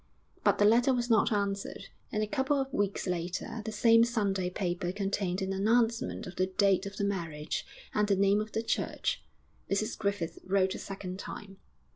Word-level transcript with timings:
_'But 0.43 0.57
the 0.57 0.65
letter 0.65 0.95
was 0.95 1.11
not 1.11 1.31
answered, 1.31 1.89
and 2.11 2.23
a 2.23 2.27
couple 2.27 2.59
of 2.59 2.73
weeks 2.73 3.05
later 3.05 3.61
the 3.63 3.71
same 3.71 4.03
Sunday 4.03 4.49
paper 4.49 4.91
contained 4.91 5.43
an 5.43 5.53
announcement 5.53 6.25
of 6.25 6.37
the 6.37 6.47
date 6.47 6.87
of 6.87 6.97
the 6.97 7.03
marriage 7.05 7.67
and 7.93 8.07
the 8.07 8.15
name 8.15 8.41
of 8.41 8.53
the 8.53 8.63
church. 8.63 9.23
Mrs 9.69 9.95
Griffith 9.99 10.39
wrote 10.43 10.73
a 10.73 10.79
second 10.79 11.19
time. 11.19 11.57